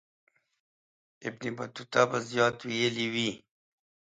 [1.27, 3.31] ابن بطوطه به زیات ویلي وي.